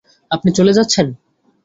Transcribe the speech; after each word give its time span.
আপনি 0.31 0.49
চলে 0.51 0.73
যাচ্ছেন? 0.73 1.07